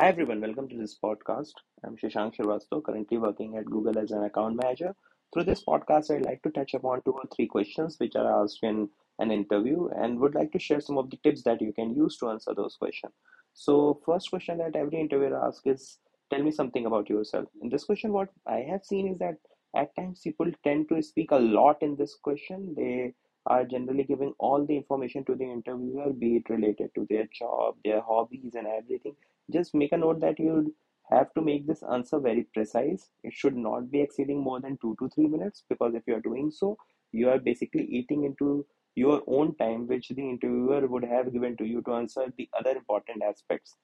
Hi 0.00 0.06
everyone, 0.10 0.40
welcome 0.40 0.68
to 0.68 0.76
this 0.76 0.96
podcast. 0.96 1.54
I'm 1.84 1.96
Shashank 1.96 2.36
Shrivastava, 2.36 2.84
currently 2.84 3.18
working 3.18 3.56
at 3.56 3.64
Google 3.64 3.98
as 3.98 4.12
an 4.12 4.22
account 4.22 4.54
manager. 4.54 4.94
Through 5.34 5.42
this 5.42 5.64
podcast, 5.64 6.14
I'd 6.14 6.24
like 6.24 6.40
to 6.44 6.50
touch 6.50 6.74
upon 6.74 7.02
two 7.02 7.10
or 7.10 7.24
three 7.34 7.48
questions 7.48 7.96
which 7.98 8.14
are 8.14 8.44
asked 8.44 8.60
in 8.62 8.88
an 9.18 9.32
interview 9.32 9.88
and 9.88 10.20
would 10.20 10.36
like 10.36 10.52
to 10.52 10.60
share 10.60 10.80
some 10.80 10.98
of 10.98 11.10
the 11.10 11.16
tips 11.24 11.42
that 11.42 11.60
you 11.60 11.72
can 11.72 11.96
use 11.96 12.16
to 12.18 12.28
answer 12.30 12.54
those 12.54 12.76
questions. 12.76 13.12
So, 13.54 14.00
first 14.06 14.30
question 14.30 14.58
that 14.58 14.76
every 14.76 15.00
interviewer 15.00 15.44
asks 15.44 15.66
is 15.66 15.98
tell 16.30 16.44
me 16.44 16.52
something 16.52 16.86
about 16.86 17.10
yourself. 17.10 17.48
In 17.60 17.68
this 17.68 17.82
question, 17.82 18.12
what 18.12 18.28
I 18.46 18.58
have 18.70 18.84
seen 18.84 19.08
is 19.08 19.18
that 19.18 19.38
at 19.76 19.96
times 19.96 20.20
people 20.22 20.52
tend 20.62 20.90
to 20.90 21.02
speak 21.02 21.32
a 21.32 21.40
lot 21.58 21.82
in 21.82 21.96
this 21.96 22.14
question. 22.14 22.72
They 22.76 23.14
are 23.46 23.64
generally 23.64 24.04
giving 24.04 24.32
all 24.38 24.64
the 24.64 24.76
information 24.76 25.24
to 25.24 25.34
the 25.34 25.50
interviewer, 25.50 26.12
be 26.12 26.36
it 26.36 26.48
related 26.48 26.90
to 26.94 27.04
their 27.10 27.26
job, 27.36 27.74
their 27.84 28.00
hobbies, 28.00 28.54
and 28.54 28.68
everything 28.68 29.16
just 29.52 29.74
make 29.74 29.92
a 29.92 29.96
note 29.96 30.20
that 30.20 30.38
you 30.38 30.74
have 31.10 31.32
to 31.34 31.40
make 31.40 31.66
this 31.66 31.82
answer 31.82 32.18
very 32.18 32.46
precise. 32.54 33.10
It 33.22 33.32
should 33.32 33.56
not 33.56 33.90
be 33.90 34.00
exceeding 34.00 34.40
more 34.40 34.60
than 34.60 34.78
two 34.80 34.96
to 34.98 35.08
three 35.08 35.26
minutes 35.26 35.64
because 35.68 35.94
if 35.94 36.02
you 36.06 36.14
are 36.16 36.20
doing 36.20 36.50
so, 36.50 36.76
you 37.12 37.30
are 37.30 37.38
basically 37.38 37.84
eating 37.84 38.24
into 38.24 38.66
your 38.94 39.22
own 39.26 39.54
time, 39.56 39.86
which 39.86 40.08
the 40.08 40.28
interviewer 40.28 40.86
would 40.86 41.04
have 41.04 41.32
given 41.32 41.56
to 41.56 41.64
you 41.64 41.82
to 41.82 41.94
answer 41.94 42.26
the 42.36 42.48
other 42.58 42.72
important 42.72 43.22
aspects. 43.22 43.76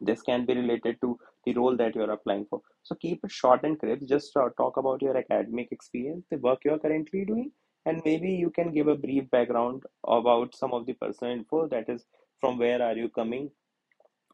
This 0.00 0.22
can 0.22 0.44
be 0.44 0.54
related 0.54 1.00
to 1.00 1.18
the 1.44 1.54
role 1.54 1.76
that 1.76 1.94
you're 1.94 2.10
applying 2.10 2.46
for. 2.46 2.60
So 2.82 2.94
keep 2.94 3.24
it 3.24 3.30
short 3.30 3.64
and 3.64 3.78
crisp. 3.78 4.06
Just 4.06 4.32
talk 4.32 4.76
about 4.76 5.02
your 5.02 5.16
academic 5.16 5.68
experience, 5.72 6.26
the 6.30 6.36
work 6.36 6.60
you're 6.64 6.78
currently 6.78 7.24
doing, 7.24 7.52
and 7.86 8.02
maybe 8.04 8.30
you 8.30 8.50
can 8.50 8.72
give 8.72 8.88
a 8.88 8.96
brief 8.96 9.30
background 9.30 9.82
about 10.06 10.54
some 10.54 10.72
of 10.72 10.86
the 10.86 10.94
personal 10.94 11.32
info 11.32 11.68
that 11.68 11.88
is 11.88 12.04
from 12.40 12.58
where 12.58 12.82
are 12.82 12.96
you 12.96 13.08
coming 13.08 13.50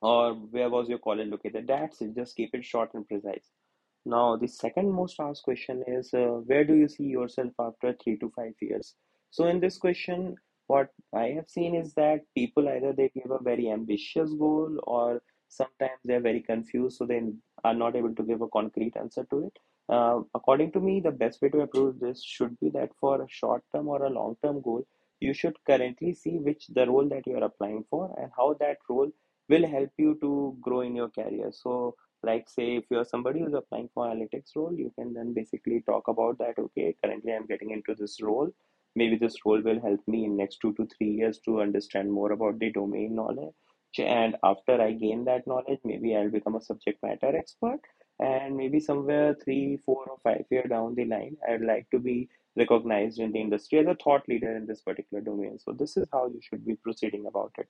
or 0.00 0.34
where 0.34 0.70
was 0.70 0.88
your 0.88 0.98
college 0.98 1.28
located? 1.28 1.66
That's 1.66 2.00
it. 2.00 2.14
Just 2.14 2.36
keep 2.36 2.54
it 2.54 2.64
short 2.64 2.94
and 2.94 3.06
precise. 3.06 3.50
Now, 4.06 4.36
the 4.36 4.48
second 4.48 4.90
most 4.90 5.20
asked 5.20 5.42
question 5.42 5.84
is 5.86 6.12
uh, 6.14 6.40
where 6.46 6.64
do 6.64 6.74
you 6.74 6.88
see 6.88 7.04
yourself 7.04 7.52
after 7.58 7.94
three 8.02 8.16
to 8.18 8.32
five 8.34 8.54
years? 8.60 8.94
So, 9.30 9.46
in 9.46 9.60
this 9.60 9.76
question, 9.76 10.36
what 10.66 10.88
I 11.14 11.26
have 11.36 11.48
seen 11.48 11.74
is 11.74 11.92
that 11.94 12.20
people 12.34 12.68
either 12.68 12.92
they 12.92 13.10
give 13.14 13.30
a 13.30 13.42
very 13.42 13.70
ambitious 13.70 14.32
goal 14.32 14.78
or 14.84 15.22
sometimes 15.48 16.00
they're 16.04 16.20
very 16.20 16.40
confused, 16.40 16.96
so 16.96 17.04
they 17.04 17.20
are 17.64 17.74
not 17.74 17.96
able 17.96 18.14
to 18.14 18.22
give 18.22 18.40
a 18.40 18.48
concrete 18.48 18.96
answer 18.96 19.26
to 19.30 19.46
it. 19.46 19.58
Uh, 19.88 20.20
according 20.34 20.70
to 20.72 20.80
me, 20.80 21.00
the 21.00 21.10
best 21.10 21.42
way 21.42 21.48
to 21.48 21.62
approach 21.62 21.96
this 22.00 22.22
should 22.24 22.58
be 22.60 22.70
that 22.70 22.90
for 23.00 23.20
a 23.20 23.28
short 23.28 23.62
term 23.74 23.88
or 23.88 24.04
a 24.04 24.10
long 24.10 24.36
term 24.42 24.62
goal, 24.62 24.86
you 25.18 25.34
should 25.34 25.56
currently 25.66 26.14
see 26.14 26.38
which 26.38 26.68
the 26.68 26.86
role 26.86 27.08
that 27.08 27.26
you 27.26 27.34
are 27.36 27.44
applying 27.44 27.84
for 27.90 28.14
and 28.18 28.30
how 28.36 28.54
that 28.60 28.78
role 28.88 29.10
will 29.50 29.66
help 29.68 29.90
you 29.98 30.16
to 30.22 30.56
grow 30.60 30.80
in 30.80 30.96
your 30.96 31.10
career. 31.10 31.50
So, 31.52 31.96
like 32.22 32.48
say 32.48 32.76
if 32.76 32.84
you're 32.90 33.04
somebody 33.04 33.40
who's 33.40 33.54
applying 33.54 33.88
for 33.94 34.06
analytics 34.06 34.54
role 34.54 34.74
you 34.74 34.92
can 34.96 35.14
then 35.14 35.32
basically 35.32 35.80
talk 35.86 36.08
about 36.08 36.36
that 36.38 36.58
okay 36.58 36.94
currently 37.02 37.32
i'm 37.32 37.46
getting 37.46 37.70
into 37.70 37.94
this 37.94 38.20
role. 38.22 38.50
Maybe 38.96 39.16
this 39.16 39.36
role 39.46 39.62
will 39.62 39.80
help 39.80 40.00
me 40.08 40.24
in 40.24 40.36
next 40.36 40.58
two 40.60 40.72
to 40.74 40.86
three 40.86 41.10
years 41.10 41.38
to 41.44 41.60
understand 41.60 42.12
more 42.12 42.32
about 42.32 42.58
the 42.58 42.70
domain 42.72 43.14
knowledge. 43.14 43.54
And 43.98 44.36
after 44.42 44.80
i 44.82 44.92
gain 44.92 45.24
that 45.24 45.46
knowledge 45.46 45.80
maybe 45.84 46.14
i'll 46.16 46.30
become 46.30 46.56
a 46.56 46.60
subject 46.60 47.02
matter 47.02 47.34
expert. 47.36 47.80
And 48.18 48.56
maybe 48.56 48.80
somewhere 48.80 49.34
three 49.42 49.78
four 49.86 50.04
or 50.06 50.18
five 50.22 50.44
year 50.50 50.64
down 50.64 50.94
the 50.94 51.06
line 51.06 51.36
i'd 51.48 51.62
like 51.62 51.88
to 51.90 51.98
be 51.98 52.28
recognized 52.56 53.18
in 53.18 53.32
the 53.32 53.40
industry 53.40 53.78
as 53.78 53.86
a 53.86 53.94
thought 53.94 54.28
leader 54.28 54.54
in 54.56 54.66
this 54.66 54.82
particular 54.82 55.22
domain. 55.22 55.58
So 55.58 55.72
this 55.72 55.96
is 55.96 56.06
how 56.12 56.26
you 56.26 56.40
should 56.42 56.66
be 56.66 56.74
proceeding 56.74 57.26
about 57.26 57.52
it 57.58 57.68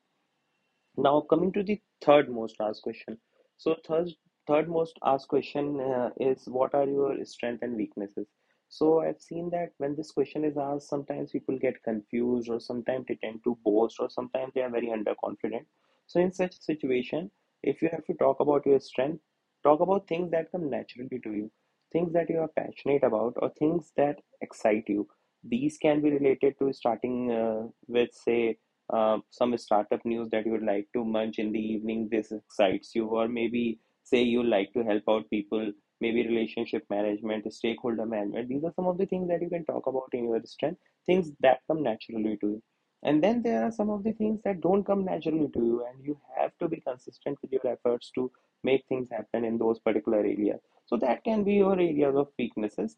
now, 0.96 1.20
coming 1.22 1.52
to 1.52 1.62
the 1.62 1.80
third 2.02 2.30
most 2.30 2.56
asked 2.60 2.82
question. 2.82 3.18
So, 3.56 3.76
third, 3.86 4.10
third 4.46 4.68
most 4.68 4.98
asked 5.04 5.28
question 5.28 5.80
uh, 5.80 6.10
is 6.18 6.44
what 6.46 6.74
are 6.74 6.86
your 6.86 7.24
strengths 7.24 7.62
and 7.62 7.76
weaknesses? 7.76 8.28
So, 8.68 9.00
I've 9.00 9.20
seen 9.20 9.50
that 9.50 9.72
when 9.78 9.96
this 9.96 10.12
question 10.12 10.44
is 10.44 10.56
asked, 10.56 10.88
sometimes 10.88 11.32
people 11.32 11.58
get 11.58 11.82
confused, 11.82 12.48
or 12.50 12.60
sometimes 12.60 13.06
they 13.08 13.16
tend 13.22 13.40
to 13.44 13.58
boast, 13.64 13.96
or 14.00 14.08
sometimes 14.10 14.52
they 14.54 14.62
are 14.62 14.70
very 14.70 14.88
underconfident. 14.88 15.66
So, 16.06 16.20
in 16.20 16.32
such 16.32 16.56
a 16.56 16.62
situation, 16.62 17.30
if 17.62 17.82
you 17.82 17.88
have 17.92 18.04
to 18.06 18.14
talk 18.14 18.40
about 18.40 18.66
your 18.66 18.80
strength, 18.80 19.22
talk 19.62 19.80
about 19.80 20.08
things 20.08 20.30
that 20.32 20.50
come 20.52 20.70
naturally 20.70 21.20
to 21.24 21.32
you, 21.32 21.50
things 21.92 22.12
that 22.12 22.30
you 22.30 22.38
are 22.40 22.48
passionate 22.48 23.02
about, 23.02 23.34
or 23.36 23.50
things 23.58 23.92
that 23.96 24.20
excite 24.40 24.84
you. 24.88 25.08
These 25.42 25.78
can 25.78 26.00
be 26.02 26.10
related 26.10 26.58
to 26.58 26.72
starting 26.72 27.30
uh, 27.32 27.68
with, 27.88 28.10
say, 28.12 28.58
uh, 28.92 29.18
some 29.30 29.56
startup 29.56 30.04
news 30.04 30.28
that 30.30 30.46
you 30.46 30.52
would 30.52 30.64
like 30.64 30.88
to 30.94 31.04
munch 31.04 31.38
in 31.38 31.52
the 31.52 31.58
evening 31.58 32.08
this 32.10 32.32
excites 32.32 32.94
you 32.94 33.06
or 33.06 33.28
maybe 33.28 33.78
say 34.02 34.22
you 34.22 34.42
like 34.42 34.72
to 34.72 34.82
help 34.82 35.02
out 35.08 35.30
people 35.30 35.72
maybe 36.00 36.26
relationship 36.26 36.84
management 36.88 37.52
stakeholder 37.52 38.06
management. 38.06 38.48
These 38.48 38.64
are 38.64 38.72
some 38.74 38.86
of 38.86 38.98
the 38.98 39.06
things 39.06 39.28
that 39.28 39.42
you 39.42 39.50
can 39.50 39.64
talk 39.66 39.86
about 39.86 40.08
in 40.12 40.24
your 40.24 40.40
strength 40.44 40.80
things 41.06 41.32
that 41.40 41.60
come 41.66 41.82
naturally 41.82 42.36
to 42.40 42.46
you. 42.46 42.62
And 43.02 43.22
then 43.22 43.42
there 43.42 43.64
are 43.64 43.72
some 43.72 43.90
of 43.90 44.04
the 44.04 44.12
things 44.12 44.40
that 44.44 44.60
don't 44.60 44.84
come 44.84 45.04
naturally 45.04 45.48
to 45.54 45.58
you 45.58 45.86
and 45.88 46.04
you 46.04 46.18
have 46.38 46.52
to 46.60 46.68
be 46.68 46.80
consistent 46.80 47.38
with 47.40 47.52
your 47.52 47.66
efforts 47.66 48.10
to 48.14 48.30
make 48.62 48.84
things 48.88 49.08
happen 49.10 49.44
in 49.44 49.56
those 49.58 49.78
particular 49.78 50.18
areas. 50.18 50.60
So 50.86 50.96
that 50.98 51.24
can 51.24 51.44
be 51.44 51.54
your 51.54 51.74
areas 51.74 52.14
of 52.16 52.28
weaknesses. 52.38 52.96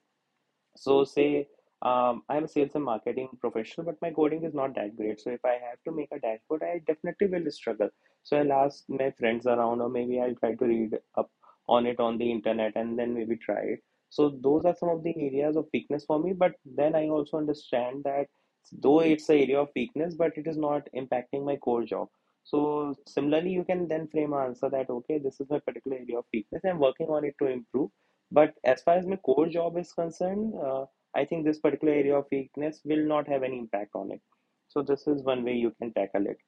So 0.76 1.04
say 1.04 1.48
um, 1.82 2.22
I'm 2.28 2.44
a 2.44 2.48
sales 2.48 2.72
and 2.74 2.84
marketing 2.84 3.28
professional, 3.40 3.86
but 3.86 4.00
my 4.00 4.10
coding 4.10 4.44
is 4.44 4.54
not 4.54 4.74
that 4.76 4.96
great. 4.96 5.20
So 5.20 5.30
if 5.30 5.44
I 5.44 5.54
have 5.54 5.82
to 5.84 5.92
make 5.92 6.10
a 6.12 6.20
dashboard, 6.20 6.62
I 6.62 6.80
definitely 6.86 7.26
will 7.26 7.50
struggle. 7.50 7.88
So 8.22 8.38
I'll 8.38 8.52
ask 8.52 8.84
my 8.88 9.10
friends 9.18 9.46
around, 9.46 9.80
or 9.80 9.88
maybe 9.88 10.20
I'll 10.20 10.36
try 10.36 10.54
to 10.54 10.64
read 10.64 10.98
up 11.16 11.30
on 11.68 11.86
it 11.86 11.98
on 11.98 12.18
the 12.18 12.30
internet 12.30 12.72
and 12.76 12.98
then 12.98 13.14
maybe 13.14 13.36
try 13.36 13.60
it. 13.62 13.80
So 14.10 14.38
those 14.42 14.64
are 14.64 14.76
some 14.78 14.90
of 14.90 15.02
the 15.02 15.14
areas 15.16 15.56
of 15.56 15.66
weakness 15.72 16.04
for 16.04 16.18
me. 16.18 16.32
But 16.32 16.52
then 16.64 16.94
I 16.94 17.08
also 17.08 17.38
understand 17.38 18.04
that 18.04 18.26
though 18.70 19.00
it's 19.00 19.28
an 19.28 19.38
area 19.38 19.60
of 19.60 19.70
weakness, 19.74 20.14
but 20.14 20.36
it 20.36 20.46
is 20.46 20.56
not 20.56 20.86
impacting 20.96 21.44
my 21.44 21.56
core 21.56 21.84
job. 21.84 22.08
So 22.44 22.94
similarly, 23.08 23.50
you 23.50 23.64
can 23.64 23.88
then 23.88 24.08
frame 24.08 24.32
an 24.32 24.46
answer 24.46 24.68
that 24.68 24.90
okay, 24.90 25.18
this 25.18 25.40
is 25.40 25.48
my 25.50 25.58
particular 25.60 25.96
area 25.96 26.18
of 26.18 26.24
weakness. 26.32 26.62
I'm 26.64 26.78
working 26.78 27.08
on 27.08 27.24
it 27.24 27.34
to 27.40 27.46
improve. 27.46 27.90
But 28.30 28.54
as 28.64 28.82
far 28.82 28.94
as 28.94 29.06
my 29.06 29.16
core 29.16 29.48
job 29.48 29.76
is 29.78 29.92
concerned, 29.92 30.54
uh, 30.54 30.86
I 31.14 31.24
think 31.24 31.44
this 31.44 31.58
particular 31.58 31.92
area 31.92 32.16
of 32.16 32.26
weakness 32.30 32.80
will 32.84 33.04
not 33.04 33.28
have 33.28 33.42
any 33.42 33.58
impact 33.58 33.90
on 33.94 34.10
it. 34.12 34.20
So 34.68 34.82
this 34.82 35.06
is 35.06 35.22
one 35.22 35.44
way 35.44 35.54
you 35.54 35.72
can 35.78 35.92
tackle 35.92 36.26
it. 36.26 36.38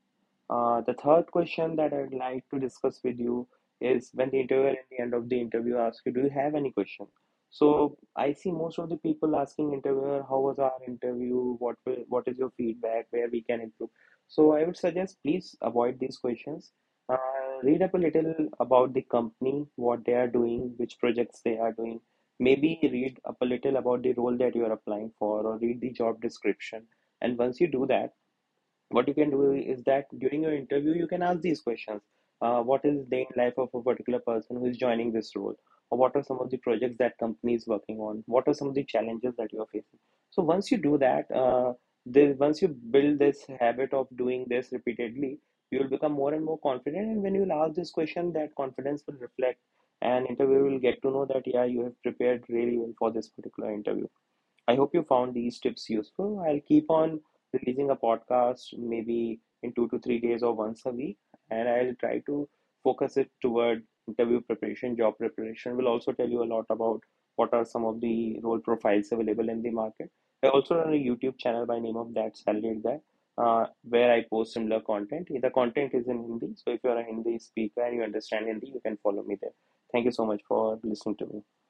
Uh, 0.48 0.80
the 0.82 0.94
third 0.94 1.30
question 1.30 1.76
that 1.76 1.92
I'd 1.92 2.12
like 2.12 2.44
to 2.52 2.58
discuss 2.58 3.00
with 3.04 3.18
you 3.18 3.46
is 3.80 4.10
when 4.14 4.30
the 4.30 4.40
interviewer 4.40 4.70
at 4.70 4.88
the 4.90 5.00
end 5.00 5.14
of 5.14 5.28
the 5.28 5.40
interview 5.40 5.76
asks 5.76 6.02
you, 6.06 6.12
do 6.12 6.22
you 6.22 6.30
have 6.30 6.54
any 6.54 6.70
question? 6.70 7.06
So 7.50 7.96
I 8.16 8.32
see 8.32 8.50
most 8.50 8.78
of 8.78 8.88
the 8.88 8.96
people 8.96 9.36
asking 9.36 9.72
interviewer, 9.74 10.24
how 10.28 10.40
was 10.40 10.58
our 10.58 10.72
interview? 10.88 11.56
What 11.58 11.76
will, 11.86 12.04
what 12.08 12.26
is 12.26 12.38
your 12.38 12.50
feedback? 12.56 13.06
Where 13.10 13.28
we 13.30 13.42
can 13.42 13.60
improve? 13.60 13.90
So 14.28 14.52
I 14.52 14.64
would 14.64 14.76
suggest 14.76 15.18
please 15.22 15.54
avoid 15.60 16.00
these 16.00 16.16
questions. 16.16 16.72
Uh, 17.08 17.16
read 17.62 17.82
up 17.82 17.94
a 17.94 17.98
little 17.98 18.48
about 18.58 18.94
the 18.94 19.02
company, 19.02 19.66
what 19.76 20.04
they 20.04 20.14
are 20.14 20.26
doing, 20.26 20.72
which 20.78 20.98
projects 20.98 21.42
they 21.44 21.58
are 21.58 21.72
doing. 21.72 22.00
Maybe 22.40 22.78
read 22.82 23.18
up 23.24 23.36
a 23.40 23.44
little 23.44 23.76
about 23.76 24.02
the 24.02 24.12
role 24.12 24.36
that 24.38 24.56
you 24.56 24.64
are 24.64 24.72
applying 24.72 25.12
for, 25.18 25.46
or 25.46 25.58
read 25.58 25.80
the 25.80 25.90
job 25.90 26.20
description. 26.20 26.86
And 27.20 27.38
once 27.38 27.60
you 27.60 27.68
do 27.68 27.86
that, 27.86 28.12
what 28.88 29.08
you 29.08 29.14
can 29.14 29.30
do 29.30 29.52
is 29.52 29.82
that 29.84 30.06
during 30.18 30.42
your 30.42 30.54
interview 30.54 30.94
you 30.94 31.06
can 31.06 31.22
ask 31.22 31.40
these 31.40 31.60
questions. 31.60 32.02
Uh, 32.40 32.60
what 32.60 32.84
is 32.84 33.06
the 33.08 33.24
life 33.36 33.54
of 33.56 33.68
a 33.72 33.82
particular 33.82 34.18
person 34.18 34.56
who 34.56 34.66
is 34.66 34.76
joining 34.76 35.12
this 35.12 35.32
role? 35.36 35.54
Or 35.90 35.98
what 35.98 36.16
are 36.16 36.22
some 36.22 36.40
of 36.40 36.50
the 36.50 36.58
projects 36.58 36.96
that 36.98 37.16
company 37.18 37.54
is 37.54 37.66
working 37.66 37.98
on? 37.98 38.24
What 38.26 38.48
are 38.48 38.54
some 38.54 38.68
of 38.68 38.74
the 38.74 38.84
challenges 38.84 39.34
that 39.38 39.52
you 39.52 39.60
are 39.60 39.66
facing? 39.72 40.00
So 40.30 40.42
once 40.42 40.70
you 40.70 40.78
do 40.78 40.98
that 40.98 41.30
uh, 41.30 41.74
the, 42.06 42.32
once 42.32 42.60
you 42.60 42.68
build 42.68 43.18
this 43.18 43.44
habit 43.60 43.94
of 43.94 44.08
doing 44.16 44.46
this 44.48 44.68
repeatedly 44.72 45.38
you 45.70 45.78
will 45.78 45.88
become 45.88 46.12
more 46.12 46.34
and 46.34 46.44
more 46.44 46.58
confident. 46.58 47.06
And 47.06 47.22
when 47.22 47.34
you 47.34 47.42
will 47.42 47.52
ask 47.52 47.74
this 47.74 47.90
question 47.90 48.32
that 48.34 48.54
confidence 48.54 49.02
will 49.06 49.18
reflect 49.18 49.60
and 50.02 50.26
interviewer 50.26 50.64
will 50.64 50.78
get 50.78 51.00
to 51.02 51.10
know 51.10 51.24
that 51.24 51.42
yeah 51.46 51.64
you 51.64 51.82
have 51.84 52.02
prepared 52.02 52.44
really 52.48 52.78
well 52.78 52.94
for 52.98 53.10
this 53.10 53.28
particular 53.28 53.72
interview 53.72 54.06
I 54.66 54.76
hope 54.76 54.94
you 54.94 55.02
found 55.02 55.34
these 55.34 55.58
tips 55.58 55.90
useful. 55.90 56.40
I'll 56.40 56.60
keep 56.60 56.90
on 56.90 57.20
releasing 57.52 57.90
a 57.90 57.96
podcast 57.96 58.76
maybe 58.78 59.40
in 59.62 59.74
two 59.74 59.88
to 59.88 59.98
three 59.98 60.18
days 60.20 60.42
or 60.42 60.54
once 60.54 60.82
a 60.86 60.90
week, 60.90 61.18
and 61.50 61.68
I'll 61.68 61.94
try 61.96 62.20
to 62.20 62.48
focus 62.82 63.18
it 63.18 63.30
toward 63.42 63.82
interview 64.08 64.40
preparation, 64.40 64.96
job 64.96 65.18
preparation. 65.18 65.76
We'll 65.76 65.88
also 65.88 66.12
tell 66.12 66.28
you 66.28 66.42
a 66.42 66.50
lot 66.54 66.64
about 66.70 67.02
what 67.36 67.52
are 67.52 67.64
some 67.64 67.84
of 67.84 68.00
the 68.00 68.38
role 68.42 68.58
profiles 68.58 69.12
available 69.12 69.50
in 69.50 69.62
the 69.62 69.70
market. 69.70 70.10
I 70.42 70.48
also 70.48 70.76
run 70.76 70.94
a 70.94 70.96
YouTube 70.96 71.38
channel 71.38 71.66
by 71.66 71.78
name 71.78 71.96
of 71.96 72.14
That 72.14 72.36
Salaried 72.36 72.82
Guy, 72.82 73.00
uh, 73.36 73.66
where 73.82 74.12
I 74.12 74.24
post 74.30 74.54
similar 74.54 74.80
content. 74.80 75.28
The 75.30 75.50
content 75.50 75.92
is 75.94 76.08
in 76.08 76.22
Hindi, 76.22 76.54
so 76.56 76.72
if 76.72 76.80
you're 76.82 76.98
a 76.98 77.04
Hindi 77.04 77.38
speaker 77.38 77.82
and 77.82 77.96
you 77.96 78.02
understand 78.02 78.46
Hindi, 78.46 78.68
you 78.68 78.80
can 78.80 78.96
follow 79.02 79.22
me 79.22 79.36
there. 79.40 79.52
Thank 79.94 80.06
you 80.06 80.12
so 80.12 80.26
much 80.26 80.42
for 80.48 80.78
listening 80.82 81.16
to 81.18 81.26
me. 81.26 81.42